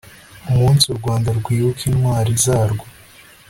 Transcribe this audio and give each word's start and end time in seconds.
umunsi 0.51 0.85
u 0.89 0.95
rwanda 0.99 1.29
rwibuka 1.39 1.81
intwari 1.89 2.31
zarwo 2.45 2.85